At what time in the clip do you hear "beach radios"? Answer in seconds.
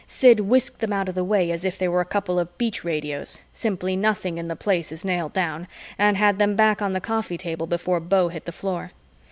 2.57-3.43